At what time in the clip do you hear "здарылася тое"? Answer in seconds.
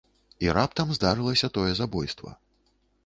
0.97-1.71